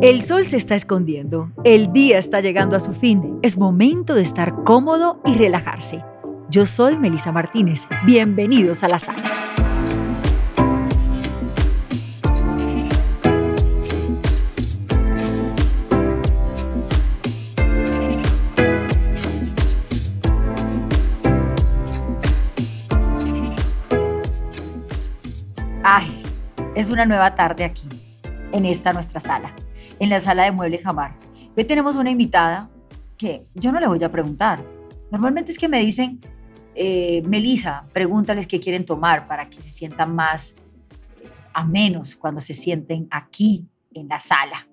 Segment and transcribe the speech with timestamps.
[0.00, 4.22] El sol se está escondiendo, el día está llegando a su fin, es momento de
[4.22, 6.04] estar cómodo y relajarse.
[6.48, 9.24] Yo soy Melisa Martínez, bienvenidos a la sala.
[25.82, 26.22] Ay,
[26.76, 27.88] es una nueva tarde aquí,
[28.52, 29.52] en esta nuestra sala
[29.98, 31.16] en la sala de muebles Jamar.
[31.56, 32.70] Hoy tenemos una invitada
[33.16, 34.64] que yo no le voy a preguntar.
[35.10, 36.20] Normalmente es que me dicen,
[36.74, 40.54] eh, Melisa, pregúntales qué quieren tomar para que se sientan más
[41.52, 44.68] a menos cuando se sienten aquí en la sala.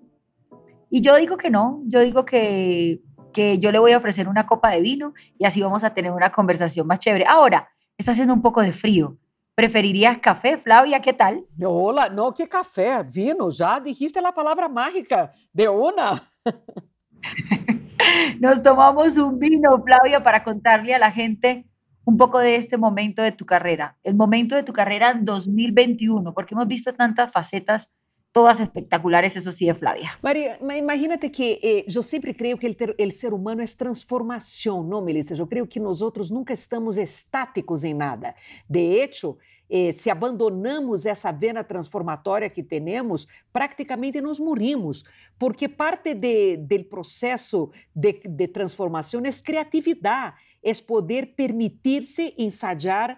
[0.90, 3.02] Y yo digo que no, yo digo que,
[3.34, 6.12] que yo le voy a ofrecer una copa de vino y así vamos a tener
[6.12, 7.26] una conversación más chévere.
[7.26, 9.18] Ahora, está haciendo un poco de frío.
[9.55, 11.00] ¿Preferirías café, Flavia?
[11.00, 11.45] ¿Qué tal?
[11.63, 13.02] Hola, no, ¿qué café?
[13.04, 16.30] Vino, ya dijiste la palabra mágica de una.
[18.41, 21.65] Nos tomamos un vino, Flavia, para contarle a la gente
[22.04, 26.34] un poco de este momento de tu carrera, el momento de tu carrera en 2021,
[26.34, 27.93] porque hemos visto tantas facetas
[28.36, 30.20] todas espectaculares, eso sí, de Flavia.
[30.22, 35.34] Maria, imagínate que eh, eu sempre creio que o ser humano é transformação, não, Melissa?
[35.34, 38.36] Eu creio que nós outros nunca estamos estáticos em nada.
[38.70, 39.38] De hecho,
[39.70, 45.05] eh, abandonamos essa vena transformatória que temos, praticamente nos morimos,
[45.40, 53.18] porque parte do processo de, de transformação é criatividade, é poder permitir-se ensaiar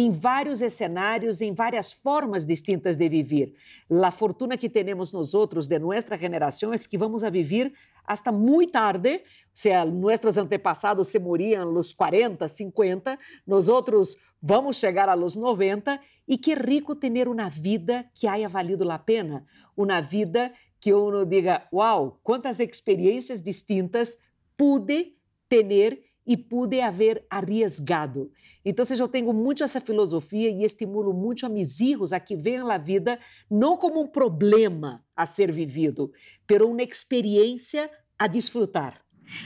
[0.00, 3.52] em vários cenários, em várias formas distintas de viver.
[3.90, 7.72] A fortuna que temos nós outros de nossa geração é que vamos a viver
[8.06, 9.20] hasta muito tarde,
[9.52, 16.38] se nossos antepassados se moriam aos 40, 50, nós outros vamos chegar aos 90 e
[16.38, 19.44] que rico ter uma vida que haya valido a pena,
[19.76, 24.16] uma vida que uno diga, uau, quantas experiências distintas
[24.56, 25.16] pude
[25.48, 28.30] ter e pude haver arriesgado.
[28.62, 32.70] Então, eu tenho muito essa filosofia e estimulo muito a meus filhos a que vejam
[32.70, 33.18] a vida
[33.50, 36.12] não como um problema a ser vivido,
[36.48, 39.00] mas uma experiência a disfrutar.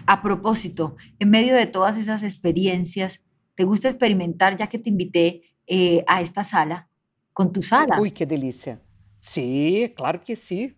[0.04, 3.20] A propósito, em meio de todas essas experiências,
[3.54, 6.86] ¿te gusta experimentar, já que te invité eh, a esta sala,
[7.32, 8.00] com tu sala?
[8.00, 8.80] Ui, que delícia!
[9.20, 10.72] Sim, claro que sim.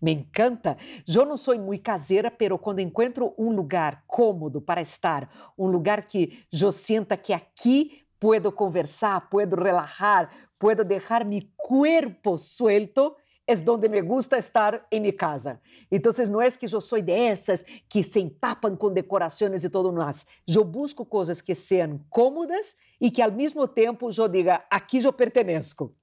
[0.00, 0.76] Me encanta.
[1.06, 6.04] Eu não sou muito caseira, pero quando encontro um lugar cômodo para estar, um lugar
[6.04, 13.14] que eu sinta que aqui puedo conversar, puedo relajar, puedo deixar meu corpo suelto,
[13.46, 15.60] é onde me gusta estar em minha casa.
[15.92, 20.26] Então, não é que eu sou dessas que se empapam com decorações e tudo mais.
[20.48, 25.12] Eu busco coisas que sejam cômodas e que, ao mesmo tempo, eu diga, aqui eu
[25.12, 25.94] pertenço.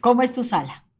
[0.00, 0.91] Como é tu sala?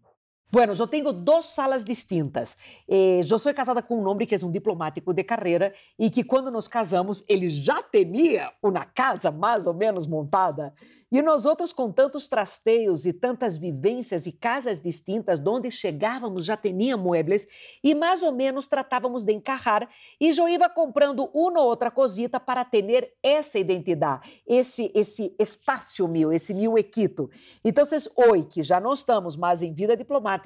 [0.54, 2.58] Bueno, eu tenho duas salas distintas.
[2.86, 6.22] Eh, eu sou casada com um homem que é um diplomático de carreira e que,
[6.22, 10.74] quando nos casamos, ele já tinha uma casa mais ou menos montada.
[11.12, 16.56] E nós outros, com tantos trasteios e tantas vivências e casas distintas, onde chegávamos já
[16.56, 17.46] tinha muebles
[17.84, 19.86] e mais ou menos tratávamos de encarrar
[20.18, 26.08] e eu ia comprando uma ou outra cosita para ter essa identidade, esse esse espaço
[26.08, 27.28] meu, esse meu equito.
[27.62, 27.84] Então,
[28.16, 30.41] hoje, que já não estamos mais em vida diplomática,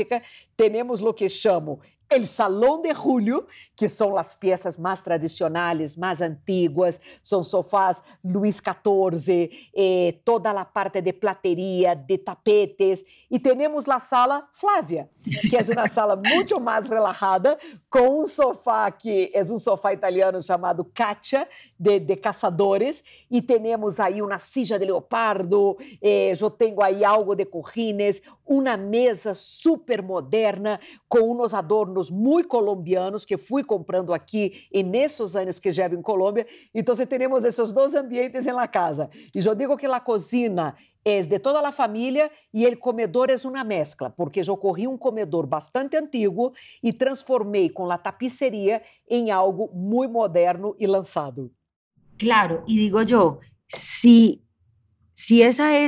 [0.56, 3.46] temos o que chamo El Salão de Julio,
[3.76, 10.64] que são as peças mais tradicionais, mais antigas, são sofás Luís XIV, eh, toda a
[10.64, 15.10] parte de plateria, de tapetes, e temos a sala Flávia,
[15.50, 17.58] que é uma sala muito mais relajada,
[17.90, 23.98] com um sofá que é um sofá italiano chamado Caccia, de, de caçadores, e temos
[23.98, 30.02] aí uma silla de leopardo, eh, eu tenho aí algo de cojines, uma mesa super
[30.02, 35.94] moderna, com uns adornos muito colombianos que fui comprando aqui e nesses anos que llevo
[35.94, 36.46] em Colômbia.
[36.74, 39.10] Então, temos esses dois ambientes na casa.
[39.34, 40.74] E eu digo que a cozinha
[41.04, 44.98] é de toda a família e o comedor é uma mescla, porque eu corri um
[44.98, 46.52] comedor bastante antigo
[46.82, 51.52] e transformei com a tapiceria em algo muito moderno e lançado.
[52.18, 53.38] Claro, e digo eu,
[53.68, 54.42] se
[55.14, 55.86] si essa é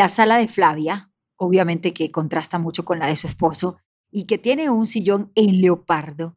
[0.00, 1.09] a sala de Flavia,
[1.40, 3.78] obviamente que contrasta muito com a de seu esposo,
[4.12, 6.36] y que tiene un sillón en leopardo.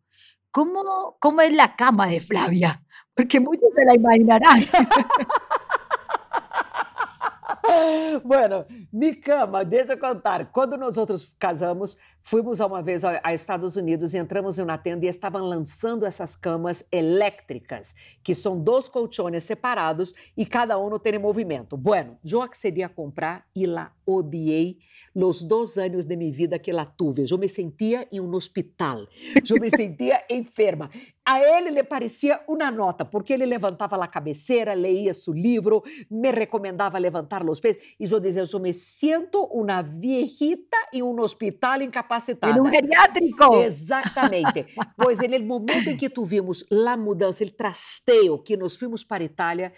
[0.52, 2.84] ¿Cómo, cómo es la cama de Flavia?
[3.16, 4.64] Porque muchos se la imaginarán.
[8.24, 10.52] bueno, mi cama, deixa eu contar.
[10.52, 15.06] Quando nós outros casamos, fomos uma vez a Estados Unidos e entramos em uma tenda
[15.06, 21.18] e estavam lançando essas camas elétricas, que são dois colchones separados e cada um tem
[21.18, 21.76] movimento.
[21.76, 24.78] Bueno, eu accedi a comprar e lá odiei
[25.16, 27.26] os dois anos de minha vida que lá tuve.
[27.30, 29.08] Eu me sentia em um hospital,
[29.50, 30.90] eu me sentia enferma.
[31.26, 36.32] A ele lhe parecia uma nota, porque ele levantava a cabeceira, leía seu livro, me
[36.32, 41.82] recomendava levantar os pés, e eu dizia: Eu me sinto uma viejita em um hospital
[41.82, 42.58] incapacitada.
[42.58, 43.56] Em um geriátrico.
[43.56, 44.66] Exatamente.
[44.98, 49.72] pois, no momento em que tuvimos a mudança, o trasteio, que nos fomos para Itália,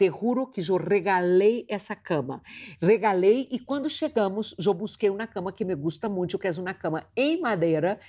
[0.00, 2.40] te juro que eu regalei essa cama.
[2.80, 6.72] Regalei e quando chegamos, eu busquei uma cama que me gusta muito, que é uma
[6.72, 8.00] cama em madeira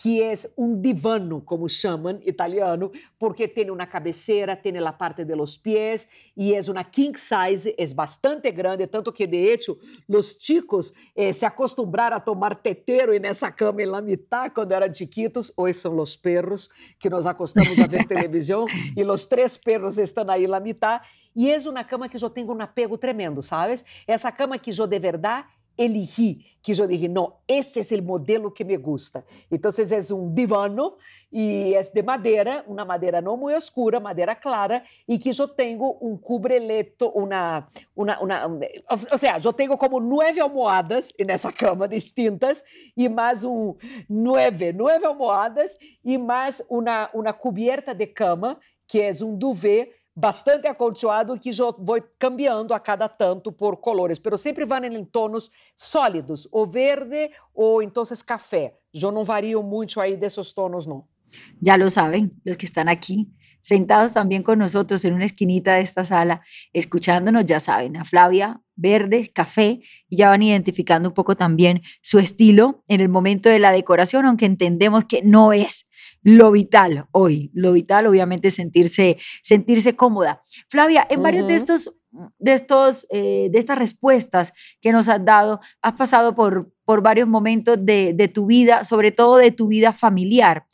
[0.00, 5.34] que é um divano, como chamam italiano, porque tem uma cabeceira, tem a parte de
[5.34, 10.38] los pies e é uma king size, é bastante grande, tanto que de hecho os
[10.40, 15.52] chicos eh, se acostumbraram a tomar tetero nessa cama em la mitad quando eram chiquitos,
[15.54, 18.64] hoje são os perros que nos acostamos a ver televisão
[18.96, 21.02] e os três perros estão aí la mitad
[21.36, 23.84] e é uma cama que eu tenho um apego tremendo, sabes?
[24.06, 25.46] Essa cama que eu de verdade
[25.80, 29.24] elegí, que eu dije, não, esse é o modelo que me gusta.
[29.50, 30.94] Então, é um divano
[31.32, 35.96] e é de madeira, uma madeira não muito escura, madeira clara, e que eu tenho
[36.02, 37.66] um cubreleto, uma,
[37.96, 38.46] uma, uma,
[39.10, 42.62] ou seja, eu tenho como nove almohadas nessa cama distintas
[42.94, 43.74] e mais um
[44.08, 50.66] nove, nove almohadas e mais uma, uma coberta de cama que é um duvet bastante
[50.68, 55.50] acolchoado que eu vou cambiando a cada tanto por colores, pero sempre vão em tonos
[55.76, 58.74] sólidos, ou verde ou então café.
[58.92, 61.04] Eu não vario muito aí desses tonos, não.
[61.60, 63.30] Ya lo saben, los que están aquí,
[63.60, 66.42] sentados también con nosotros en una esquinita de esta sala,
[66.72, 72.18] escuchándonos, ya saben, a Flavia, verde, café, y ya van identificando un poco también su
[72.18, 75.86] estilo en el momento de la decoración, aunque entendemos que no es
[76.22, 77.50] lo vital hoy.
[77.54, 80.40] Lo vital, obviamente, sentirse, sentirse cómoda.
[80.68, 81.94] Flavia, en varios de estos
[82.38, 87.28] de, estos, eh, de estas respuestas que nos has dado, has pasado por, por varios
[87.28, 90.66] momentos de, de tu vida, sobre todo de tu vida familiar.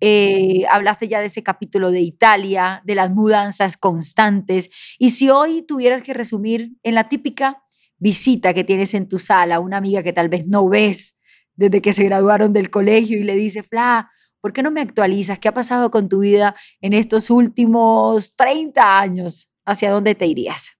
[0.00, 4.68] Eh, hablaste ya de ese capítulo de Italia, de las mudanzas constantes.
[4.98, 7.62] Y si hoy tuvieras que resumir en la típica
[7.98, 11.16] visita que tienes en tu sala, una amiga que tal vez no ves
[11.54, 14.10] desde que se graduaron del colegio y le dice, Fla,
[14.42, 15.38] ¿por qué no me actualizas?
[15.38, 19.50] ¿Qué ha pasado con tu vida en estos últimos 30 años?
[19.64, 20.72] ¿Hacia dónde te irías?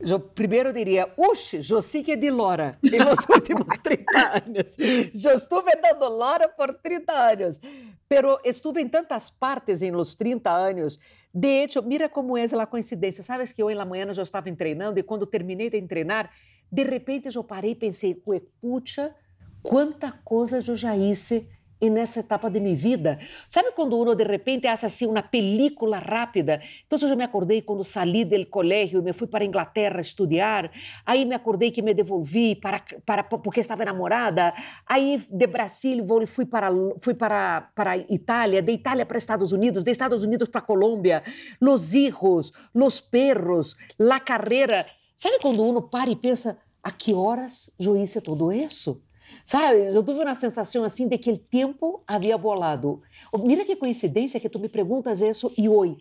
[0.00, 4.76] Eu primeiro diria, uxe, eu sigo de Lora nos últimos 30 anos.
[4.78, 7.60] Eu estive dando Lora por 30 anos.
[8.08, 10.98] Pero estuve em tantas partes em los 30 anos.
[11.32, 13.22] De hecho, mira como é a coincidência.
[13.22, 16.30] Sabes que hoje na manhã eu estava treinando e quando terminei de treinar,
[16.70, 18.20] de repente eu parei e pensei,
[18.60, 19.14] puxa,
[19.62, 21.48] quanta coisa eu já hice
[21.80, 23.18] e nessa etapa de minha vida.
[23.48, 26.60] Sabe quando uno de repente hace assim uma película rápida?
[26.86, 30.70] Então eu já me acordei quando saí do colégio e me fui para Inglaterra estudar.
[31.04, 34.54] Aí me acordei que me devolvi para, para porque estava enamorada.
[34.86, 39.90] Aí de Brasil fui para fui para para Itália, de Itália para Estados Unidos, de
[39.90, 41.22] Estados Unidos para Colômbia.
[41.60, 44.86] Los hijos, los perros, la carreira.
[45.16, 48.20] Sabe quando uno para e pensa a que horas eu hice
[48.54, 49.02] isso?
[49.46, 53.02] Sabe, eu tive uma sensação assim de que o tempo havia bolado.
[53.40, 55.98] Mira que coincidência que tu me perguntas isso e hoje.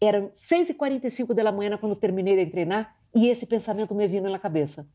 [0.00, 4.86] Eram 6h45 da manhã quando terminei de treinar e esse pensamento me veio na cabeça.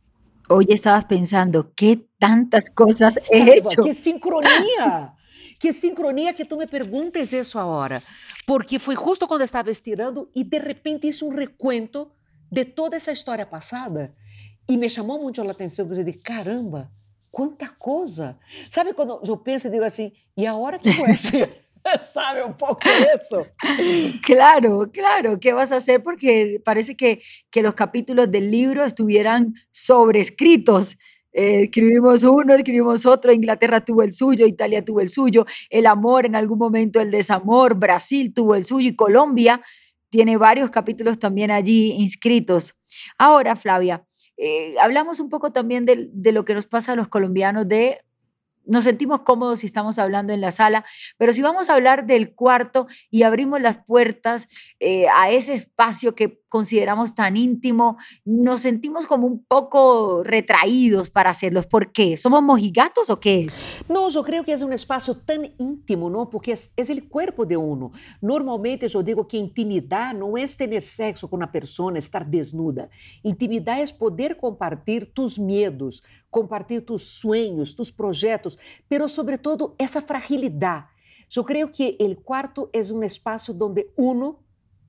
[0.50, 3.84] Hoje estavas pensando, que tantas coisas he hecho.
[3.84, 5.12] Que sincronia!
[5.60, 8.01] que sincronia que tu me perguntes isso agora.
[8.48, 12.10] Porque foi justo quando eu estava estirando e de repente isso um recuento
[12.51, 14.15] de toda essa história passada.
[14.68, 16.91] E me chamou muito a atenção, porque eu disse, caramba,
[17.31, 18.38] quanta coisa.
[18.71, 21.15] Sabe quando eu penso e digo assim, e a hora que foi
[22.13, 22.81] ¿Sabe un poco
[23.15, 23.45] eso?
[24.24, 26.03] Claro, claro, ¿qué vas a hacer?
[26.03, 30.98] Porque parece que, que los capítulos del libro estuvieran sobrescritos.
[31.31, 36.25] Eh, escribimos uno, escribimos otro, Inglaterra tuvo el suyo, Italia tuvo el suyo, el amor
[36.25, 39.62] en algún momento, el desamor, Brasil tuvo el suyo y Colombia
[40.09, 42.79] tiene varios capítulos también allí inscritos.
[43.17, 44.03] Ahora, Flavia,
[44.41, 48.00] eh, hablamos un poco también de, de, lo que nos pasa a los colombianos de
[48.70, 50.86] nos sentimos cómodos si estamos hablando en la sala,
[51.18, 54.48] pero si vamos a hablar del cuarto y abrimos las puertas
[54.80, 61.30] eh, a ese espacio que consideramos tan íntimo, nos sentimos como un poco retraídos para
[61.30, 61.68] hacerlos.
[61.68, 62.18] ¿Por qué?
[62.18, 63.64] ¿Somos mojigatos o qué es?
[63.88, 66.30] No, yo creo que es un espacio tan íntimo, ¿no?
[66.30, 67.92] Porque es, es el cuerpo de uno.
[68.22, 72.90] Normalmente yo digo que intimidad no es tener sexo con una persona, estar desnuda.
[73.24, 78.57] Intimidad es poder compartir tus miedos, compartilhar tus sonhos, tus projetos,
[78.88, 80.88] pero sobretudo essa fragilidade.
[81.36, 84.39] Eu creio que o quarto é um espaço onde uno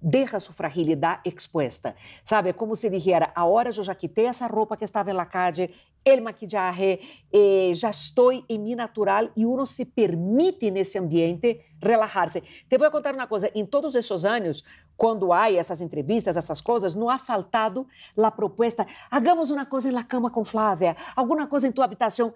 [0.00, 1.94] deja sua fragilidade exposta.
[2.24, 5.74] Sabe, é como se dijera, agora eu já quitei essa roupa que estava na calle,
[6.06, 7.00] o maquillaje,
[7.32, 12.42] eh, já estou em mim natural e uno se permite nesse ambiente relajar-se.
[12.68, 14.64] Te vou contar uma coisa, em todos esses anos,
[14.96, 20.04] quando há essas entrevistas, essas coisas, não há faltado a proposta, hagamos uma coisa na
[20.04, 22.32] cama com Flávia, alguma coisa em tua habitação.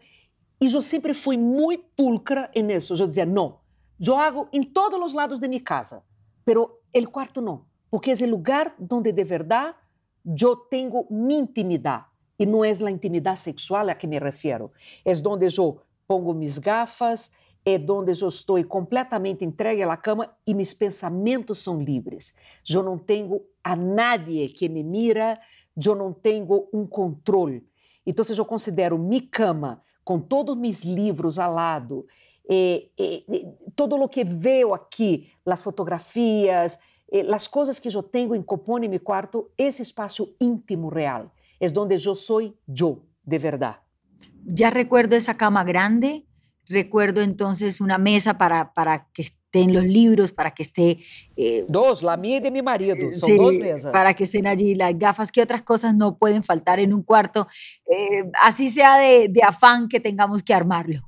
[0.61, 2.94] E eu sempre fui muito pulcra nisso.
[2.94, 3.59] Eu dizia, não,
[4.16, 6.02] hago em todos os lados de minha casa
[6.45, 9.77] pero el cuarto no, porque es el lugar donde de verdad
[10.25, 12.07] yo tengo mi intimidad.
[12.39, 14.73] E não é a intimidade sexual a que me refiro.
[15.05, 17.31] É onde eu pongo mis gafas,
[17.65, 22.35] é onde eu estou completamente entregue à cama e meus pensamentos são livres.
[22.69, 25.41] Eu não tenho a nadie que me mira,
[25.77, 27.65] eu não tenho um controle.
[28.07, 32.07] Então, eu considero minha cama com todos meus livros ao lado,
[32.49, 33.25] eh, eh,
[33.75, 36.79] todo o que veio aqui, as fotografias,
[37.11, 41.67] eh, as coisas que eu tenho em em meu quarto, esse espaço íntimo real, é
[41.79, 43.79] onde eu sou eu, de verdade.
[44.57, 46.25] Já recuerdo essa cama grande,
[46.69, 50.99] recuerdo entonces una mesa para, para que estén los libros, para que esté...
[51.37, 53.93] Eh, dos, la mía y de mi marido, son sí, dos mesas.
[53.93, 57.47] Para que estén allí las gafas, que otras cosas no pueden faltar en un cuarto,
[57.87, 61.01] eh, así sea de, de afán que tengamos que armarlo.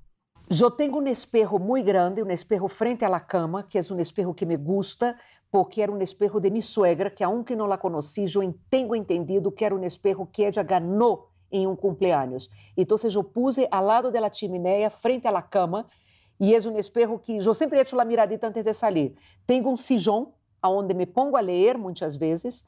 [0.48, 4.32] Eu tenho um espejo muito grande, um espejo frente à cama, que é um espejo
[4.32, 5.18] que me gusta,
[5.50, 9.50] porque era um espejo de minha suegra, que aunque não la conheci, eu tenho entendido
[9.50, 12.48] que era um espejo que ela ganhou em um cumpleaños.
[12.76, 15.84] Então, eu puse ao lado da chimenea, frente à cama,
[16.38, 19.16] e é um espejo que eu sempre echo a miradita antes de sair.
[19.48, 20.26] Tenho um sillón,
[20.62, 22.64] onde me pongo a ler muitas vezes,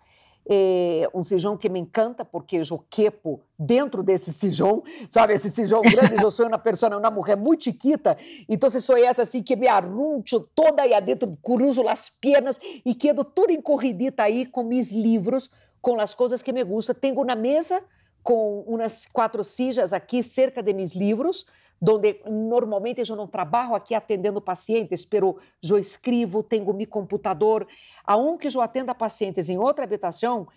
[0.49, 5.35] é um sijão que me encanta porque eu quepo dentro desse sijão, sabe?
[5.35, 8.17] Esse sijão grande, eu sou uma pessoa, uma mulher muito chiquita,
[8.49, 13.25] então sou essa assim que me arruncho toda aí adentro, cruzo as pernas e quedo
[13.25, 15.50] toda encorridita aí com meus livros,
[15.83, 16.95] com as coisas que me gustam.
[16.95, 17.83] Tenho na mesa
[18.23, 21.47] com umas quatro sillas aqui cerca de meus livros,
[21.80, 27.66] onde normalmente eu não trabalho aqui atendendo pacientes, pero eu escrevo, tenho meu computador.
[28.04, 30.49] Aunque eu atenda pacientes em outra habitação,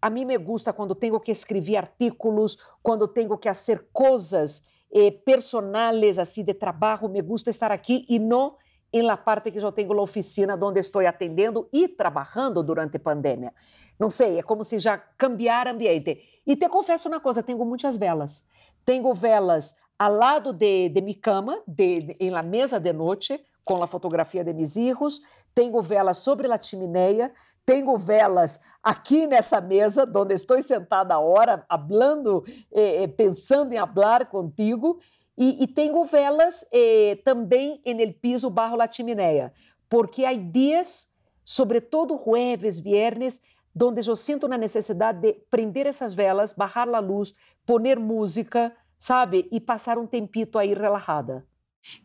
[0.00, 5.10] a mim me gusta quando tenho que escrever artículos, quando tenho que fazer coisas eh,
[5.10, 8.56] personales assim de trabalho, me gusta estar aqui e não
[8.92, 13.00] em la parte que eu tenho na oficina onde estou atendendo e trabalhando durante a
[13.00, 13.52] pandemia.
[13.98, 16.40] Não sei, é como se já cambiar ambiente.
[16.46, 18.44] E te confesso uma coisa, tenho muitas velas.
[18.84, 23.86] Tenho velas ao lado de, de cama, de, em la mesa de noite, com a
[23.86, 25.20] fotografia de meus filhos.
[25.54, 27.30] Tenho velas sobre a chaminé,
[27.66, 32.42] tenho velas aqui nessa mesa, onde estou sentada agora, hablando,
[32.72, 34.98] eh, eh, pensando em falar contigo.
[35.36, 39.52] E, e tenho velas eh, também no piso barro a chaminé,
[39.86, 41.08] porque há dias,
[41.44, 43.38] sobretudo jueves, viernes,
[43.78, 47.34] onde eu sinto a necessidade de prender essas velas, barrar a luz,
[47.66, 49.48] poner música, sabe?
[49.50, 51.44] Y pasar un tempito ahí relajada.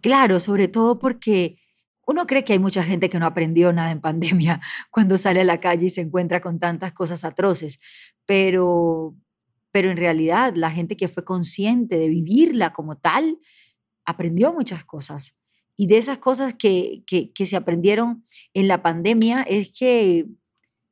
[0.02, 1.60] Claro, sobre todo porque
[2.08, 5.46] uno cree que hay mucha gente que no aprendió nada en pandemia cuando sale a
[5.46, 7.80] la calle y se encuentra con tantas cosas atroces,
[8.26, 9.14] pero,
[9.72, 13.38] pero en realidad la gente que fue consciente de vivirla como tal,
[14.06, 15.36] aprendió muchas cosas.
[15.76, 18.24] Y de esas cosas que, que, que se aprendieron
[18.54, 20.20] en la pandemia es que,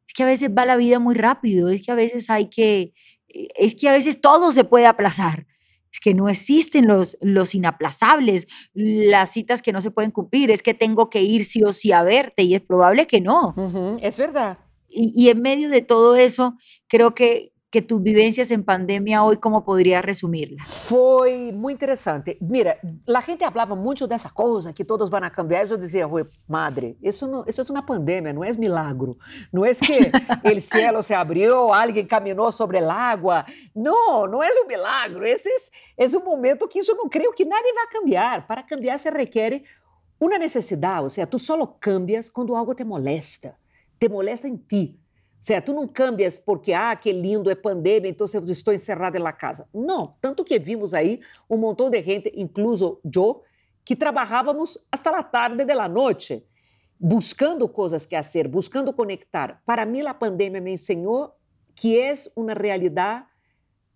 [0.05, 2.93] es que a veces va la vida muy rápido, es que a veces hay que,
[3.27, 5.48] es que a veces todo se puede aplazar
[5.93, 10.63] es que no existen los, los inaplazables, las citas que no se pueden cumplir, es
[10.63, 13.53] que tengo que ir sí o sí a verte y es probable que no.
[14.01, 14.57] es verdad.
[14.89, 16.55] Y, y, en medio de todo eso,
[16.88, 20.63] creo que, que tus vivencias en pandemia hoy, ¿cómo podrías resumirla?
[20.63, 22.38] Foi muito interessante.
[22.39, 22.77] Mira,
[23.08, 26.08] a gente falava muito dessa coisa, que todos vão cambiar, e eu dizia,
[26.48, 29.18] madre, isso, não, isso é uma pandemia, não é milagro.
[29.51, 30.12] Não é que
[30.56, 33.44] o céu se abriu, alguém caminhou sobre a água.
[33.75, 35.25] Não, não é um milagro.
[35.25, 35.50] Esse
[35.98, 38.46] é, é um momento que eu não creio que nada vai cambiar.
[38.46, 39.63] Para cambiar se requer
[40.20, 43.58] uma necessidade, ou seja, tu só cambias quando algo te molesta,
[44.00, 45.02] te molesta em ti.
[45.43, 45.73] Certo?
[45.73, 49.67] Não cambias porque, ah, que lindo, é pandemia, então eu estou encerrada na casa.
[49.73, 50.15] Não.
[50.21, 51.19] Tanto que vimos aí
[51.50, 53.43] um montão de gente, incluso eu,
[53.83, 56.41] que trabalhávamos hasta a tarde da noite,
[56.97, 59.62] buscando coisas que fazer, buscando conectar.
[59.65, 61.33] Para mim, a pandemia me ensinou
[61.75, 63.25] que é uma realidade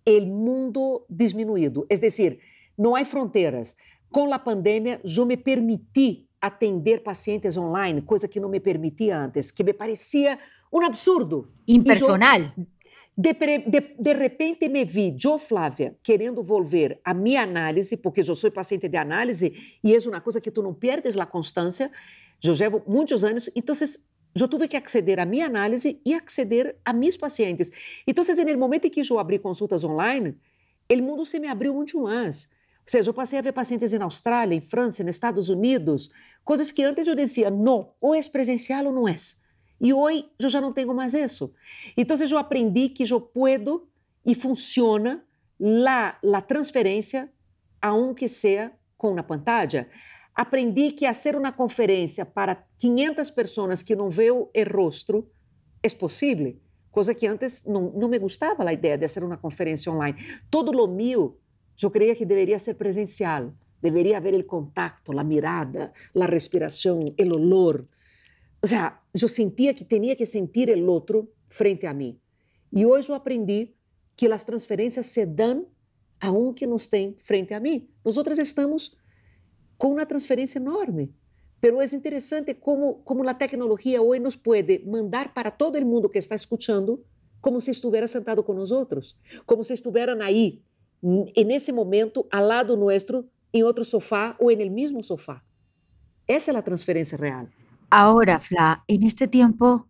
[0.05, 1.87] o mundo diminuído.
[1.89, 2.39] É decir,
[2.77, 3.73] não há fronteiras.
[4.11, 9.49] Com a pandemia, eu me permiti atender pacientes online, coisa que não me permitia antes,
[9.49, 10.37] que me parecia
[10.71, 11.51] um absurdo.
[11.67, 12.41] Impersonal.
[13.19, 18.35] De, de, de, repente me vi, eu, Flávia, querendo volver a minha análise, porque eu
[18.35, 21.91] sou paciente de análise e é uma coisa que tu não perdes a constância.
[22.43, 23.73] Eu levo muitos anos, então
[24.39, 27.71] eu tive que acceder à minha análise e acceder a meus pacientes.
[28.05, 30.37] Então, no momento em que eu abri consultas online,
[30.87, 32.47] o mundo se me abriu muito mais.
[32.81, 36.11] Ou seja, eu passei a ver pacientes em Austrália, em França, nos Estados Unidos,
[36.45, 39.15] coisas que antes eu dizia, não, ou é presencial ou não é.
[39.79, 41.53] E hoje eu já não tenho mais isso.
[41.95, 43.87] Então, eu aprendi que eu puedo
[44.25, 45.23] e funciona
[45.59, 47.29] lá a transferência,
[47.81, 49.87] aunque seja com uma pantalla.
[50.35, 55.27] Aprendi que fazer uma conferência para 500 pessoas que não veem o rosto
[55.81, 56.55] é possível,
[56.91, 60.17] coisa que antes não, não me gostava a ideia de fazer uma conferência online.
[60.49, 61.39] Todo lo meu,
[61.81, 67.33] eu creia que deveria ser presencial, deveria haver o contato, a mirada, a respiração, o
[67.33, 67.85] olor.
[68.63, 72.19] O sea, eu sentia que tinha que sentir o outro frente a mim.
[72.71, 73.73] E hoje eu aprendi
[74.15, 75.67] que as transferências se dão
[76.19, 77.87] a um que nos tem frente a mim.
[78.03, 78.97] Nós outros estamos
[79.77, 81.13] com uma transferência enorme.
[81.59, 86.19] Pero é interessante como, como a tecnologia hoje nos pode mandar para todo mundo que
[86.19, 87.03] está escutando
[87.41, 90.61] como se estivesse sentado com nós outros, como se estuvieran aí,
[91.01, 95.41] nesse momento, ao lado nosso, em outro sofá ou no mesmo sofá.
[96.27, 97.47] Essa é a transferência real.
[97.89, 99.89] Agora, Fla, en este tiempo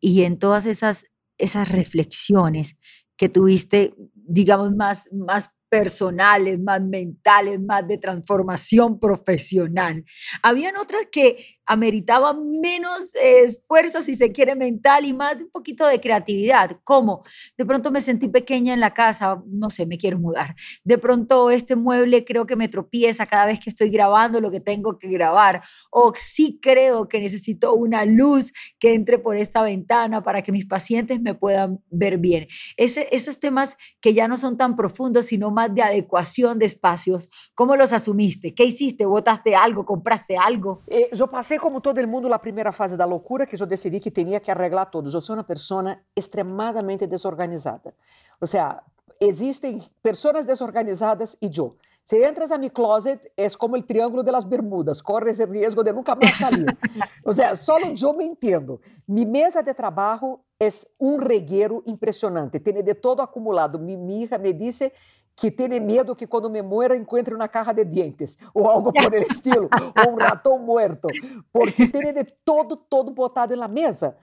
[0.00, 1.04] y en todas esas,
[1.38, 2.76] esas reflexiones
[3.16, 10.04] que tuviste, digamos, más, más personales, más mentales, más de transformación profesional.
[10.42, 15.86] Habían otras que ameritaban menos eh, esfuerzo, si se quiere, mental y más un poquito
[15.86, 17.22] de creatividad, como
[17.58, 20.54] de pronto me sentí pequeña en la casa, no sé, me quiero mudar.
[20.84, 24.60] De pronto este mueble creo que me tropieza cada vez que estoy grabando lo que
[24.60, 25.62] tengo que grabar.
[25.90, 30.66] O sí creo que necesito una luz que entre por esta ventana para que mis
[30.66, 32.46] pacientes me puedan ver bien.
[32.76, 37.28] Ese, esos temas que ya no son tan profundos, sino más de adecuación de espacios,
[37.54, 38.54] ¿cómo los asumiste?
[38.54, 39.06] ¿Qué hiciste?
[39.06, 39.84] ¿Votaste algo?
[39.84, 40.82] ¿Compraste algo?
[40.86, 44.10] Eh, yo pasé como todo mundo na primeira fase da loucura, que eu decidi que
[44.10, 45.10] tinha que arreglar tudo.
[45.12, 47.94] Eu sou uma pessoa extremadamente desorganizada.
[48.40, 48.82] Ou seja,
[49.20, 51.76] existem pessoas desorganizadas e eu.
[52.04, 55.82] Se entras a mi closet, é como o triângulo de las Bermudas, corres o risco
[55.82, 56.66] de nunca mais sair.
[57.24, 58.80] Ou seja, só eu me entendo.
[59.08, 60.68] Mi mesa de trabalho é
[61.00, 63.78] um regueiro impressionante, tem de todo acumulado.
[63.80, 64.92] Mi, mi hija me disse
[65.36, 69.12] que tem medo que quando me muera encontre uma caja de dientes ou algo por
[69.12, 69.68] el estilo,
[70.06, 71.08] ou um ratão muerto,
[71.52, 74.16] porque tem de todo, todo botado na mesa.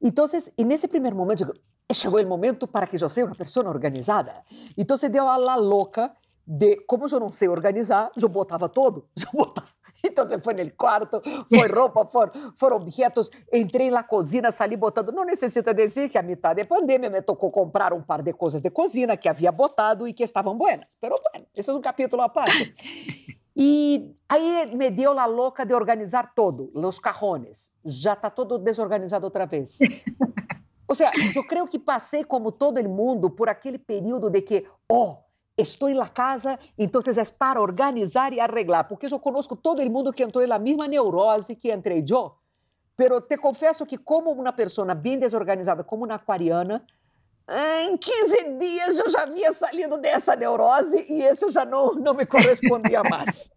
[0.00, 0.24] Então,
[0.56, 1.52] e nesse primeiro momento,
[1.92, 4.44] chegou o momento para que eu seja uma pessoa organizada.
[4.78, 6.12] Então, deu a la louca
[6.46, 9.73] de, como eu não sei organizar, eu botava todo, eu botava
[10.04, 13.30] então você foi no quarto, foi roupa, foram, foram objetos.
[13.52, 15.12] Entrei na cozinha, saí botando.
[15.12, 18.60] Não necessita dizer que a metade é pandemia me tocou comprar um par de coisas
[18.60, 20.96] de cozinha que havia botado e que estavam buenas.
[21.00, 22.74] Pero bueno, esse é um capítulo à parte.
[23.56, 27.72] E aí me deu a louca de organizar todo, os cajones.
[27.84, 29.78] Já está todo desorganizado outra vez.
[30.86, 35.23] Ou seja, eu creio que passei como todo mundo por aquele período de que, oh,
[35.56, 40.22] estou na casa, então é para organizar e arreglar, porque eu conozco todo mundo que
[40.22, 42.32] entrou na mesma neurose que entrei eu.
[42.96, 46.84] Pero te confesso que como uma pessoa bem desorganizada, como uma aquariana,
[47.48, 52.24] em 15 dias eu já havia salido dessa neurose e isso já não, não me
[52.26, 53.50] correspondia mais.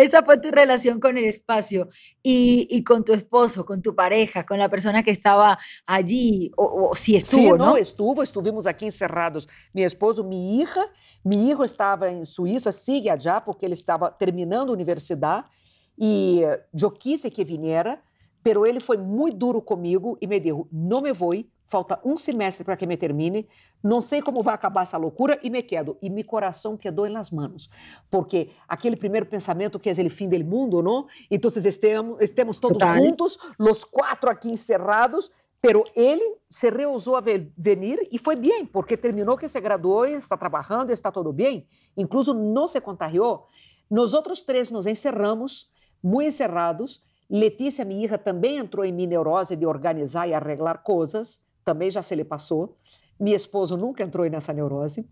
[0.00, 1.88] Esa fue tu relación con el espacio
[2.22, 6.90] y, y, con tu esposo, con tu pareja, con la persona que estaba allí, o,
[6.90, 7.76] o si estuvo, sí, ¿no?
[7.76, 9.46] estuvo, estuvimos aqui encerrados.
[9.74, 10.86] Mi esposo, mi hija,
[11.22, 15.46] mi hijo estava em Suíça, sigue allá porque ele estava terminando a universidade
[15.98, 16.40] e
[16.72, 18.00] eu quis que viniera,
[18.42, 21.34] pero ele foi muito duro comigo e me disse, não me vou,
[21.70, 23.48] falta um semestre para que me termine,
[23.82, 25.96] não sei como vai acabar essa loucura e me quedo.
[26.02, 27.70] E meu coração quedou nas mãos,
[28.10, 31.06] porque aquele primeiro pensamento que é o fim do mundo, não?
[31.30, 32.96] Então, estamos, estamos todos Total.
[32.96, 35.30] juntos, os quatro aqui encerrados,
[35.62, 37.22] pero ele se rehusou a
[37.56, 42.34] venir e foi bem, porque terminou que se graduou, está trabalhando, está tudo bem, incluso
[42.34, 43.46] não se contagiou.
[43.88, 45.70] Nós outros três nos encerramos,
[46.02, 47.00] muito encerrados.
[47.28, 52.02] Letícia, minha hija, também entrou em minha neurose de organizar e arreglar coisas também já
[52.02, 52.76] se lhe passou.
[53.18, 55.06] Meu esposo nunca entrou nessa neurose.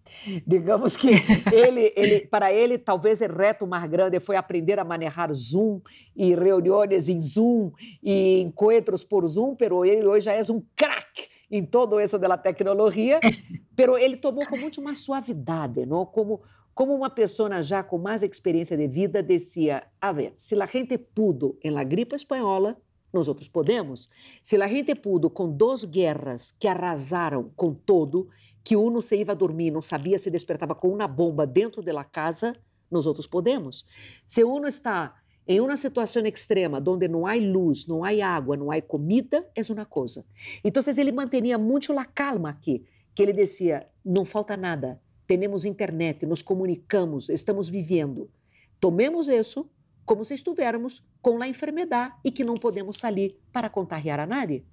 [0.47, 1.09] Digamos que
[1.53, 5.81] ele, ele, para ele, talvez o reto mais grande foi aprender a manejar Zoom
[6.17, 7.71] e reuniões em Zoom
[8.03, 12.39] e encontros por Zoom, pero ele hoje já é um craque em todo isso da
[12.39, 13.21] tecnologia,
[13.77, 16.07] pero ele tomou com muito mais suavidade, não?
[16.07, 16.41] Como
[16.79, 20.97] como uma pessoa já com mais experiência de vida dizia, a ver, se a gente
[20.97, 22.77] pudo em la gripe espanhola,
[23.13, 24.09] nós outros podemos.
[24.43, 28.29] Se a gente pudo com duas guerras que arrasaram com todo,
[28.65, 32.55] que um se ia dormir, não sabia se despertava com uma bomba dentro da casa,
[32.91, 33.85] nós outros podemos.
[34.27, 35.15] Se um está
[35.47, 39.73] em uma situação extrema, onde não há luz, não há água, não há comida, é
[39.73, 40.25] uma coisa.
[40.63, 46.27] Então, ele mantinha muito a calma aqui, que ele dizia: não falta nada, temos internet,
[46.27, 48.31] nos comunicamos, estamos vivendo.
[48.79, 49.71] Tomemos isso
[50.09, 54.65] como se estivéssemos com a enfermidade e que não podemos sair para contagiar a nadie.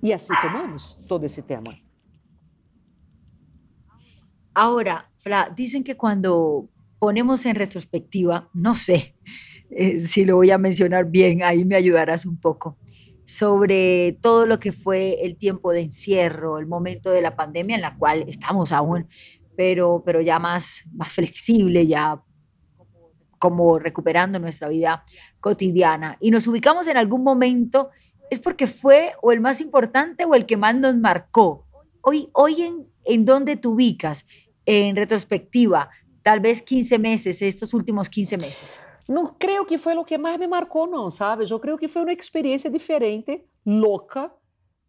[0.00, 1.74] E assim tomamos todo esse tema.
[4.54, 6.68] Ahora, Fla, dicen que cuando
[7.00, 9.16] ponemos en retrospectiva, no sé
[9.70, 12.78] eh, si lo voy a mencionar bien, ahí me ayudarás un poco,
[13.24, 17.82] sobre todo lo que fue el tiempo de encierro, el momento de la pandemia en
[17.82, 19.08] la cual estamos aún,
[19.56, 22.22] pero, pero ya más, más flexible, ya
[23.42, 25.02] como recuperando nuestra vida
[25.40, 26.16] cotidiana.
[26.20, 27.90] Y nos ubicamos en algún momento,
[28.30, 31.66] es porque fue o el más importante o el que más nos marcó.
[32.02, 34.24] Hoy, hoy en, ¿en dónde te ubicas?
[34.64, 35.90] En retrospectiva,
[36.22, 38.78] tal vez 15 meses, estos últimos 15 meses.
[39.08, 41.44] Não creio que foi o que mais me marcou, não, sabe?
[41.50, 44.30] Eu creio que foi uma experiência diferente, louca,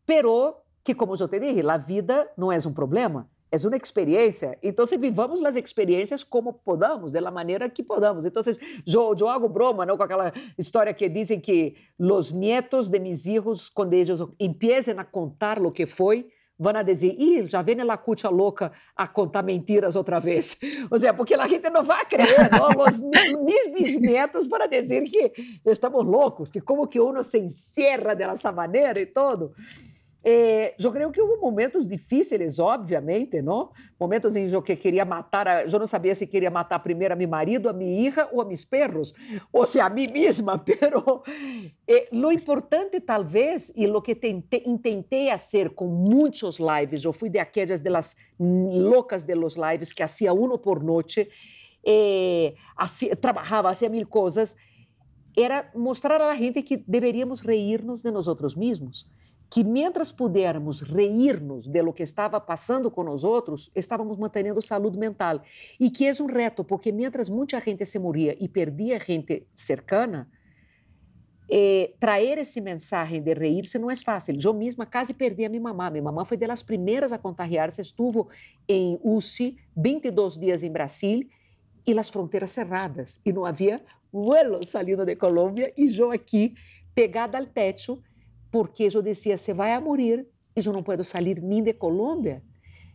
[0.06, 4.58] pero que, como eu te disse, a vida não é um problema, é uma experiência.
[4.64, 8.26] Então, vivamos as experiências como podamos, da maneira que podamos.
[8.26, 8.42] Então,
[8.88, 13.28] eu, eu hago broma não, com aquela história que dizem que os nietos de mis
[13.28, 17.80] hijos, quando eles empiecem a contar o que foi, vão a dizer, ih, já vem
[17.80, 20.58] a cucha louca a contar mentiras outra vez.
[20.90, 22.84] Ou seja, porque a gente não vai crer, não?
[22.84, 25.32] Os mis bisnetos para dizer que
[25.66, 29.54] estamos loucos, que como que uno se encerra dessa maneira e todo.
[30.26, 33.72] Eh, eu creio que houve momentos difíceis, obviamente, não?
[34.00, 37.28] Momentos em que queria matar, a, eu não sabia se queria matar primeiro a meu
[37.28, 39.14] marido, a minha hija ou a meus perros,
[39.52, 41.24] ou se a mim mesma, pero
[41.86, 47.30] eh, lo importante talvez, e lo que tentei, tentei fazer com muitos lives, eu fui
[47.30, 51.28] de aquelas de las loucas de los lives, que hacía uno por noite,
[51.84, 54.56] eh, hacía, trabalhava, hacía mil coisas,
[55.36, 59.06] era mostrar a gente que deveríamos reírnos de nós mesmos
[59.54, 64.98] que mientras pudermos reírnos de lo que estava passando com os outros, estávamos mantendo saúde
[64.98, 65.44] mental.
[65.80, 70.28] E que é um reto, porque mientras muita gente se moria e perdia gente cercana,
[71.48, 74.36] eh, trazer esse mensagem de reírse não é fácil.
[74.44, 75.92] Eu mesma quase perdi a minha mamá.
[75.92, 78.30] Minha mamá foi das primeiras a contagiar-se, estuvo
[78.68, 81.30] em UCI 22 dias em Brasil
[81.86, 83.22] e as fronteiras cerradas.
[83.24, 86.56] E não havia vuelo saindo de Colômbia e eu aqui
[86.96, 88.02] pegada ao teto
[88.54, 92.44] porque eu dizia, você vai a morir e eu não posso sair nem de Colômbia.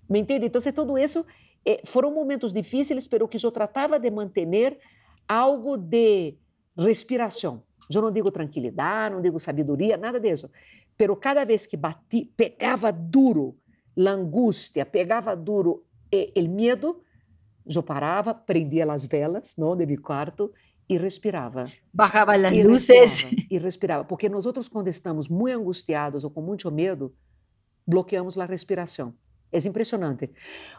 [0.08, 0.46] Me entende?
[0.46, 1.26] Então, tudo isso
[1.66, 4.78] eh, foram momentos difíceis, pero que eu tratava de manter
[5.26, 6.36] algo de
[6.76, 7.64] respiração.
[7.92, 10.48] Eu não digo tranquilidade, não digo sabedoria, nada disso.
[10.96, 13.56] Pero cada vez que bati, pegava duro
[13.98, 17.02] a angústia, pegava duro eh, o medo,
[17.66, 20.52] eu parava, prendia as velas não, de meu quarto
[20.88, 21.70] e respirava.
[21.92, 23.26] Bajava as luzes.
[23.50, 24.04] e respirava.
[24.04, 27.14] Porque nós outros, quando estamos muito angustiados ou com muito medo,
[27.86, 29.14] bloqueamos a respiração.
[29.50, 30.30] É impressionante.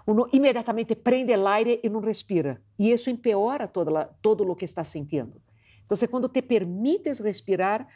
[0.06, 2.62] Uno imediatamente prende o aire e não respira.
[2.78, 5.42] E isso empeora toda todo o que está sentindo.
[5.86, 7.88] Então, quando te permites respirar,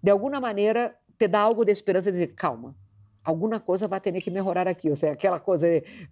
[0.00, 2.76] de alguma maneira te dá algo de esperança de dizer, calma,
[3.24, 4.88] alguma coisa vai ter que melhorar aqui.
[4.88, 5.66] Ou seja, aquela coisa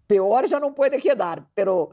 [0.08, 1.48] pior já não pode quedar.
[1.54, 1.92] Pero,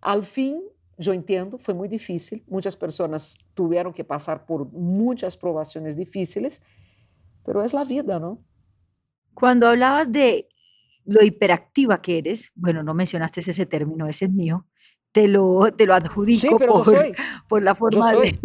[0.00, 0.62] al fim,
[0.98, 2.42] eu entendo, foi muito difícil.
[2.50, 6.60] Muitas pessoas tiveram que passar por muitas provações difíceis,
[7.46, 8.38] mas é a vida, não?
[9.34, 10.46] Quando hablabas de
[11.04, 14.66] lo hiperactiva que eres, bueno, no mencionaste ese término, ese es mío,
[15.12, 17.16] te lo, te lo adjudico sí, por,
[17.48, 18.38] por, la forma de...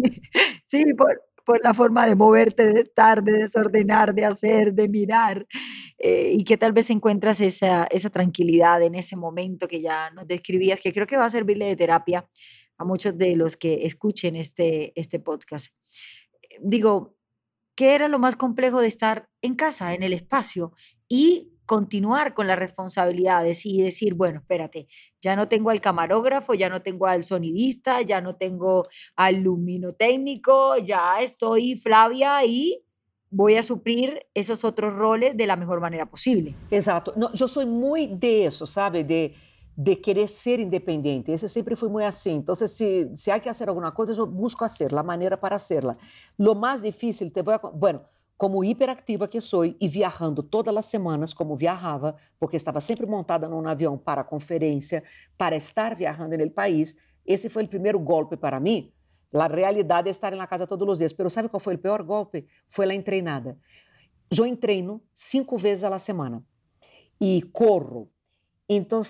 [0.62, 5.46] sí, por, por la forma de moverte, de estar, de desordenar, de hacer, de mirar,
[5.98, 10.26] eh, y que tal vez encuentras esa, esa tranquilidad en ese momento que ya nos
[10.26, 12.28] describías, que creo que va a servirle de terapia
[12.78, 15.72] a muchos de los que escuchen este, este podcast.
[16.60, 17.16] Digo,
[17.76, 20.72] ¿qué era lo más complejo de estar en casa, en el espacio?
[21.08, 24.88] Y continuar con las responsabilidades y decir, bueno, espérate,
[25.22, 30.76] ya no tengo al camarógrafo, ya no tengo al sonidista, ya no tengo al luminotécnico,
[30.76, 32.84] ya estoy Flavia y
[33.30, 36.54] voy a suplir esos otros roles de la mejor manera posible.
[36.70, 37.14] Exacto.
[37.16, 39.02] No, yo soy muy de eso, ¿sabe?
[39.02, 39.34] De,
[39.74, 41.32] de querer ser independiente.
[41.32, 42.32] Ese siempre fue muy así.
[42.32, 45.96] Entonces, si, si hay que hacer alguna cosa, yo busco hacer la manera para hacerla.
[46.36, 47.60] Lo más difícil, te voy a...
[47.72, 48.02] Bueno,
[48.42, 53.48] como hiperactiva que sou e viajando todas as semanas, como viajava, porque estava sempre montada
[53.48, 55.04] num avião para conferência,
[55.38, 58.92] para estar viajando no país, esse foi o primeiro golpe para mim.
[59.32, 61.14] A realidade é estar na casa todos os dias.
[61.16, 62.44] Mas sabe qual foi o pior golpe?
[62.66, 63.56] Foi lá treinada.
[64.36, 66.44] Eu treino cinco vezes a semana
[67.20, 68.10] e corro.
[68.68, 69.02] Então,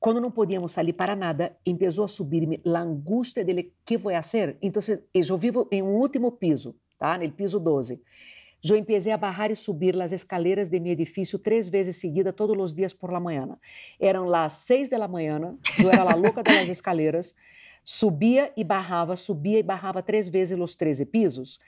[0.00, 4.58] quando não podíamos sair para nada, começou a subir-me a angústia de que vou fazer.
[4.60, 4.82] Então,
[5.14, 7.16] eu vivo em um último piso, tá?
[7.16, 8.02] No piso 12.
[8.64, 12.56] Eu empecé a barrar e subir as escaleras de meu edifício três vezes seguida, todos
[12.56, 13.58] os dias por la manhã.
[13.98, 17.34] Eram lá seis da manhã, eu era louca das escaleras,
[17.84, 21.58] subia e barrava, subia e barrava três vezes os 13 pisos.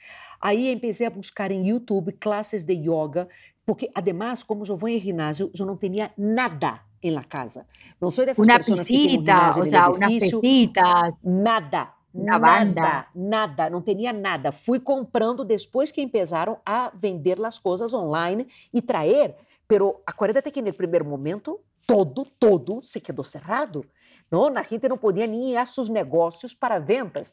[0.40, 3.28] Aí empecé a buscar em YouTube classes de yoga,
[3.66, 7.66] porque, además, como eu vou em ginásio, eu não tinha nada en la casa.
[8.00, 11.14] No soy de esas una personas pisita, que o sea, unas pesitas.
[11.22, 11.93] Nada.
[12.14, 13.06] Nada, banda.
[13.12, 14.52] nada, não tinha nada.
[14.52, 19.34] Fui comprando depois que empezaram a vender as coisas online e trazer.
[19.66, 23.84] Pero acuérdate que no primeiro momento todo, todo se quedou cerrado.
[24.30, 27.32] Não, a gente não podia nem ir a seus negócios para vendas.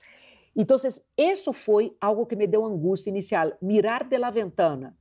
[0.56, 0.78] Então,
[1.18, 3.54] isso foi algo que me deu angústia inicial.
[3.62, 4.98] Mirar de la ventana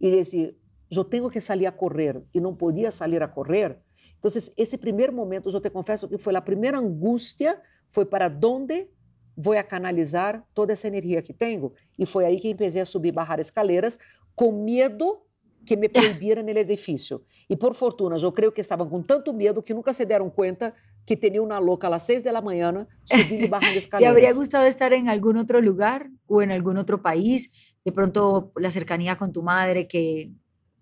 [0.00, 0.56] e dizer,
[0.90, 3.76] eu tenho que sair a correr e não podia sair a correr.
[4.18, 8.88] Então, esse primeiro momento, eu te confesso que foi a primeira angústia, foi para onde
[9.36, 11.72] vou a canalizar toda essa energia que tenho.
[11.98, 13.98] E foi aí que comecei a subir barrar escaleiras
[14.34, 15.22] com medo
[15.64, 17.22] que me proibiram no edifício.
[17.48, 20.74] E por fortuna, eu creio que estavam com tanto medo que nunca se deram conta
[21.04, 24.00] que tinha uma louca às seis da manhã subindo e barrando escaleras.
[24.00, 27.50] ¿Te habría gustado estar en algún otro lugar o en algún otro país?
[27.84, 30.30] De pronto la cercanía con tu madre que,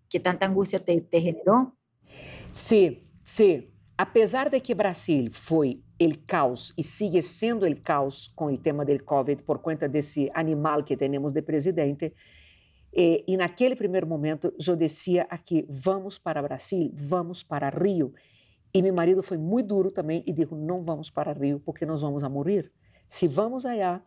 [0.09, 1.77] que tanta angustia te, te generó.
[2.51, 3.70] Sí, Sí,
[4.01, 8.83] apesar de que Brasil foi o caos e sigue sendo o caos com o tema
[8.83, 12.15] do Covid por conta desse animal que temos de presidente,
[12.95, 18.15] e, e naquele primeiro momento eu descia aqui, vamos para Brasil, vamos para Rio.
[18.73, 22.01] E meu marido foi muito duro também e disse, não vamos para Rio porque nós
[22.01, 22.73] vamos a morrer.
[23.07, 24.03] Se vamos allá,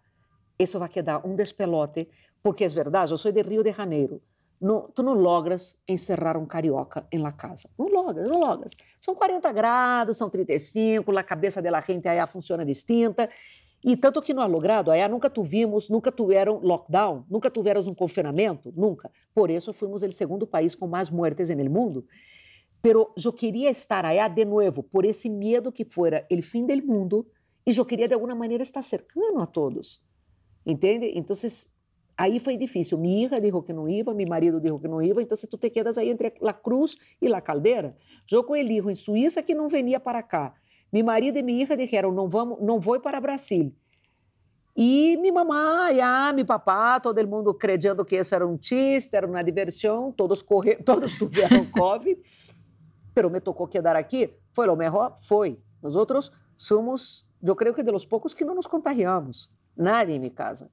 [0.58, 2.10] isso vai quedar um despelote,
[2.41, 4.23] porque é verdade, eu sou de Rio de Janeiro,
[4.95, 7.69] tu não logras encerrar um carioca em la casa.
[7.78, 8.73] Não logras, não logras.
[9.02, 13.30] São 40 graus, são 35, a cabeça da gente aí funciona distinta.
[13.84, 17.93] E tanto que não há logrado, aí nunca tuvimos, nunca tiveram lockdown, nunca tiveram um
[17.93, 19.12] confinamento, nunca.
[19.36, 22.06] Por isso fomos o segundo país com mais mortes no mundo.
[22.82, 26.76] Pero eu queria estar aí de novo, por esse medo que fora o fim do
[26.86, 27.28] mundo,
[27.65, 30.02] e eu queria de alguma maneira estar cercano a todos.
[30.65, 31.12] Entende?
[31.15, 31.36] Então,
[32.23, 32.97] Aí foi difícil.
[32.97, 35.69] Minha hija disse que não ia, meu marido disse que não ia, então tu te
[35.69, 37.97] quedas aí entre a cruz e a caldeira.
[38.31, 40.53] Eu com ele em Suíça que não venia para cá.
[40.89, 43.75] Meu marido e minha hija disseram, não vamos, não vou para Brasil.
[44.73, 49.27] E minha mamãe, ah, meu papá, todo mundo acreditando que isso era um chiste, era
[49.27, 52.21] uma diversão, todos corre, todos tiveram Covid,
[53.13, 54.33] pero me tocou quedar aqui.
[54.53, 55.17] Foi o melhor?
[55.27, 55.59] Foi.
[55.81, 59.51] Nós outros somos, eu creio que de los poucos que não nos contagiamos.
[59.75, 60.71] Nadie em minha casa.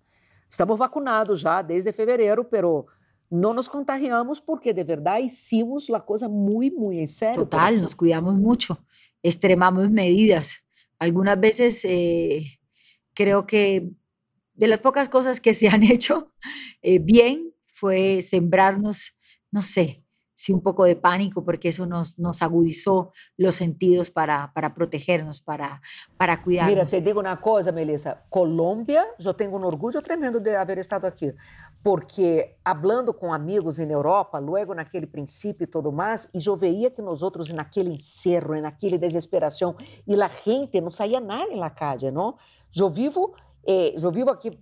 [0.50, 2.86] Estamos vacunados já desde fevereiro, pero
[3.30, 7.36] não nos contagiamos porque de verdade hicimos a coisa muito, muito em sério.
[7.36, 8.76] Total, nos cuidamos muito,
[9.22, 10.62] extremamos medidas.
[10.98, 12.40] Algunas veces eh,
[13.14, 13.90] creo que
[14.54, 16.32] de las pocas cosas que se han hecho
[16.82, 19.14] eh, bien fue sembrarnos,
[19.52, 20.04] no sé,
[20.40, 25.38] sí un poco de pánico porque eso nos, nos agudizó los sentidos para, para protegernos,
[25.38, 25.82] para,
[26.16, 26.74] para cuidarnos.
[26.74, 28.22] Mira, te digo uma coisa, Melissa.
[28.30, 31.34] Colômbia, eu tenho um orgulho tremendo de haver estado aqui,
[31.82, 36.90] porque hablando com amigos na Europa, logo naquele princípio e tudo mais, e eu veia
[36.90, 39.76] que nós outros naquele encerro, naquele desesperação,
[40.06, 42.38] e a gente não saía nada na calle, não?
[42.74, 43.34] Eu vivo,
[43.66, 44.58] eh, eu vivo aqui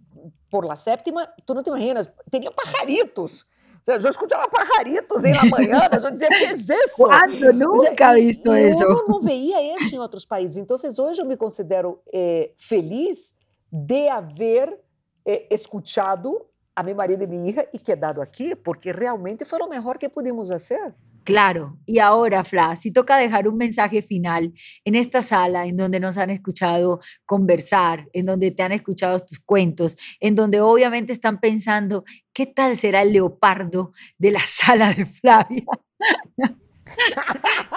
[0.50, 3.46] por la séptima, tu não te imaginas, tinha pajaritos
[3.86, 6.72] eu escutava pajaritos em la manhã, eu dizia, que é isso?
[6.96, 7.52] Quando?
[7.52, 8.82] Nunca visto isso.
[8.82, 10.56] Eu não veia isso em outros países.
[10.56, 13.34] Então, hoje eu me considero eh, feliz
[13.72, 14.78] de haver
[15.26, 19.68] eh, escutado a meu marido e minha hija e quedado aqui, porque realmente foi o
[19.68, 20.94] melhor que pudimos fazer.
[21.28, 26.00] Claro, y ahora, Fla, si toca dejar un mensaje final en esta sala en donde
[26.00, 31.38] nos han escuchado conversar, en donde te han escuchado tus cuentos, en donde obviamente están
[31.38, 35.66] pensando, ¿qué tal será el leopardo de la sala de Flavia?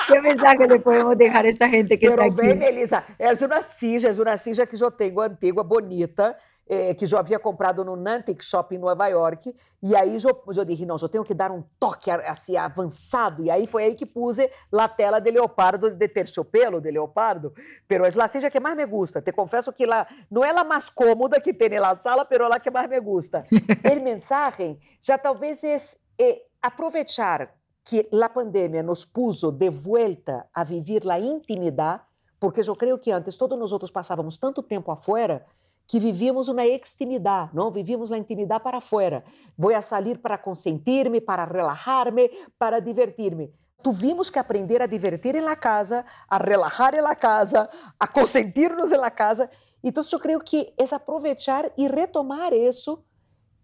[0.07, 2.47] ¿Qué mensaje le podemos dejar a esta gente que Pero está aquí?
[2.47, 6.37] Bem, Melissa, é uma sija, é uma que eu tenho antiga, bonita,
[6.71, 9.53] é, que eu havia comprado no Nantic Shop em Nova York,
[9.83, 13.67] e aí eu, disse, não, eu tenho que dar um toque assim, avançado, e aí
[13.67, 17.53] foi aí que puse a tela de leopardo, de terciopelo de leopardo,
[17.89, 20.89] pero a seja que mais me gusta, te confesso que lá, não é a mais
[20.89, 23.43] cômoda que tem na sala, pero é a que mais me gusta.
[23.51, 25.75] o mensagem já talvez é,
[26.17, 27.53] é aproveitar
[27.83, 32.03] que a pandemia nos puso de volta a viver a intimidade,
[32.39, 35.45] porque eu creio que antes todos nós outros passávamos tanto tempo afuera
[35.91, 37.69] que vivíamos uma extimidade, não?
[37.69, 39.25] Vivíamos a intimidade para fora.
[39.57, 43.53] Vou a sair para consentir-me, para relajar-me, para divertir-me.
[43.83, 48.93] tuvimos que aprender a divertir em la casa, a relajar em la casa, a consentir-nos
[48.93, 49.49] em la casa.
[49.83, 53.03] Então, eu creio que é aproveitar e retomar isso,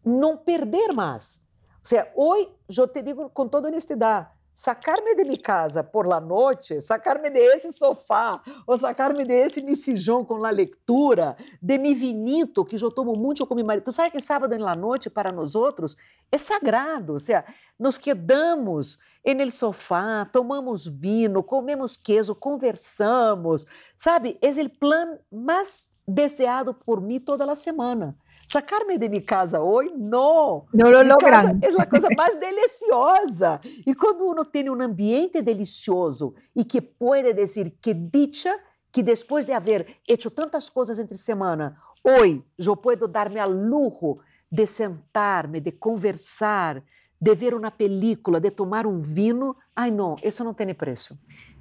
[0.03, 1.47] não perder mais.
[1.79, 6.19] Ou seja, hoje, eu te digo com toda honestidade, sacar-me de minha casa por la
[6.19, 11.93] noite, sacar-me de esse sofá, ou sacar-me de esse misijão com a leitura, de mi
[11.93, 13.83] vinito, que eu tomo muito com meu marido.
[13.83, 15.95] Tu sabe que sábado na noite, para nós outros,
[16.31, 17.13] é sagrado.
[17.13, 17.45] Ou seja,
[17.77, 23.63] nos quedamos no sofá, tomamos vinho, comemos queijo, conversamos.
[23.95, 28.17] Sabe, é o plano mais desejado por mim toda a semana.
[28.47, 30.65] Sacarme de minha casa hoje, não.
[30.73, 31.60] Não lo logran.
[31.62, 33.60] É a coisa mais deliciosa.
[33.86, 38.57] E quando uno tem um ambiente delicioso e que pode dizer que dicha
[38.89, 44.17] que depois de haver hecho tantas coisas entre semana, hoje eu posso dar-me a luxo
[44.49, 46.81] de sentar-me, de conversar,
[47.19, 49.57] de ver uma película, de tomar um vinho.
[49.75, 51.19] Ai, não, isso não tem preço.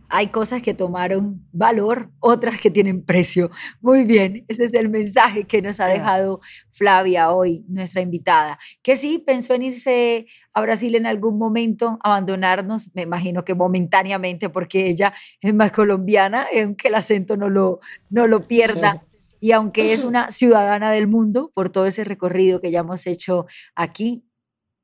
[0.09, 3.51] Hay cosas que tomaron valor, otras que tienen precio.
[3.81, 6.40] Muy bien, ese es el mensaje que nos ha dejado
[6.71, 12.90] Flavia hoy, nuestra invitada, que sí pensó en irse a Brasil en algún momento, abandonarnos,
[12.95, 18.27] me imagino que momentáneamente, porque ella es más colombiana, aunque el acento no lo, no
[18.27, 19.03] lo pierda.
[19.38, 23.45] Y aunque es una ciudadana del mundo, por todo ese recorrido que ya hemos hecho
[23.75, 24.25] aquí,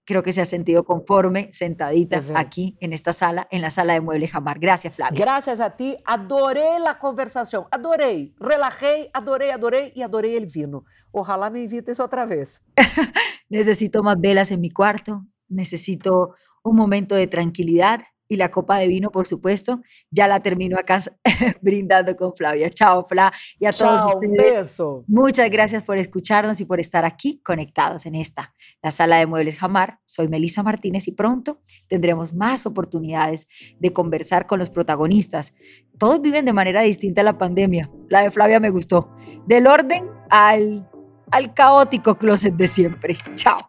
[0.05, 4.01] creo que se ha sentido conforme, sentadita aquí en esta sala, en la sala de
[4.01, 4.59] Muebles Jamar.
[4.59, 5.21] Gracias, Flavia.
[5.21, 5.97] Gracias a ti.
[6.05, 7.65] Adoré la conversación.
[7.71, 8.35] Adoré.
[8.39, 10.85] Relajé, adoré, adoré y adoré el vino.
[11.11, 12.65] Ojalá me invites otra vez.
[13.49, 15.25] necesito más velas en mi cuarto.
[15.49, 20.79] Necesito un momento de tranquilidad y la copa de vino, por supuesto, ya la termino
[20.79, 21.01] acá
[21.61, 22.71] brindando con Flavia.
[22.71, 24.79] Chao, Fla, y a todos ustedes.
[25.07, 29.59] Muchas gracias por escucharnos y por estar aquí conectados en esta, la sala de muebles
[29.59, 29.99] Jamar.
[30.05, 35.55] Soy Melisa Martínez y pronto tendremos más oportunidades de conversar con los protagonistas.
[35.99, 37.91] Todos viven de manera distinta la pandemia.
[38.09, 39.11] La de Flavia me gustó.
[39.47, 40.89] Del orden al,
[41.31, 43.17] al caótico closet de siempre.
[43.35, 43.69] Chao.